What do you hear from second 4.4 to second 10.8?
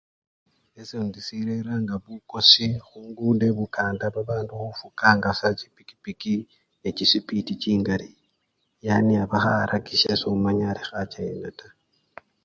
khufukanga sa chipikipiki nechisiipidi chingali yani aba kha-arakisya somanya